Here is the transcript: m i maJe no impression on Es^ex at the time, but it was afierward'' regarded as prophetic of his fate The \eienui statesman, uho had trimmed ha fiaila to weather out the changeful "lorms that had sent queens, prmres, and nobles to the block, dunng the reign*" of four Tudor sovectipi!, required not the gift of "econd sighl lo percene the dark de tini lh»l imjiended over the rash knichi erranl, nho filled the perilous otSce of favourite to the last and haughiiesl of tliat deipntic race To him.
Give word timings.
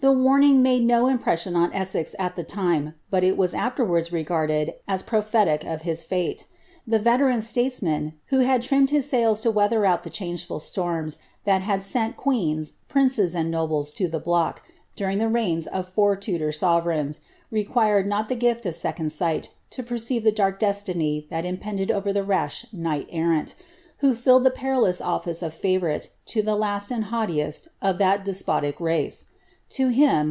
m 0.03 0.27
i 0.27 0.41
maJe 0.41 0.83
no 0.83 1.05
impression 1.05 1.55
on 1.55 1.69
Es^ex 1.73 2.15
at 2.17 2.33
the 2.33 2.43
time, 2.43 2.95
but 3.11 3.23
it 3.23 3.37
was 3.37 3.53
afierward'' 3.53 4.11
regarded 4.11 4.73
as 4.87 5.03
prophetic 5.03 5.63
of 5.63 5.83
his 5.83 6.01
fate 6.01 6.47
The 6.87 6.97
\eienui 6.99 7.43
statesman, 7.43 8.13
uho 8.31 8.43
had 8.43 8.63
trimmed 8.63 8.89
ha 8.89 8.95
fiaila 8.97 9.39
to 9.43 9.51
weather 9.51 9.85
out 9.85 10.01
the 10.01 10.09
changeful 10.09 10.57
"lorms 10.57 11.19
that 11.43 11.61
had 11.61 11.83
sent 11.83 12.17
queens, 12.17 12.73
prmres, 12.89 13.35
and 13.35 13.51
nobles 13.51 13.91
to 13.91 14.07
the 14.07 14.19
block, 14.19 14.63
dunng 14.97 15.19
the 15.19 15.29
reign*" 15.29 15.61
of 15.71 15.87
four 15.87 16.15
Tudor 16.15 16.49
sovectipi!, 16.51 17.19
required 17.51 18.07
not 18.07 18.27
the 18.27 18.35
gift 18.35 18.65
of 18.65 18.73
"econd 18.73 19.11
sighl 19.11 19.49
lo 19.77 19.85
percene 19.85 20.23
the 20.23 20.31
dark 20.31 20.59
de 20.59 20.73
tini 20.73 21.27
lh»l 21.29 21.43
imjiended 21.57 21.91
over 21.91 22.11
the 22.11 22.23
rash 22.23 22.65
knichi 22.75 23.07
erranl, 23.13 23.53
nho 24.01 24.15
filled 24.15 24.45
the 24.45 24.49
perilous 24.49 24.99
otSce 24.99 25.43
of 25.43 25.53
favourite 25.53 26.09
to 26.25 26.41
the 26.41 26.55
last 26.55 26.89
and 26.89 27.05
haughiiesl 27.05 27.67
of 27.83 27.97
tliat 27.99 28.25
deipntic 28.25 28.79
race 28.79 29.25
To 29.77 29.87
him. 29.87 30.11